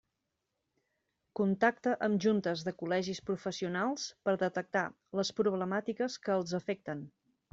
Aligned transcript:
Contacta 1.39 1.91
amb 2.07 2.23
juntes 2.25 2.63
de 2.69 2.73
col·legis 2.79 3.21
professionals 3.29 4.07
per 4.29 4.35
detectar 4.47 4.85
les 5.21 5.33
problemàtiques 5.43 6.19
que 6.25 6.37
els 6.41 6.59
afecten. 6.63 7.05